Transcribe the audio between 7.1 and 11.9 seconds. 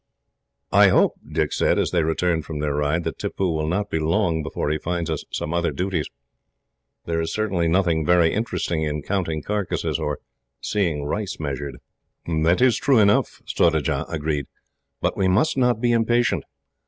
is nothing very interesting in counting carcases, or seeing rice measured."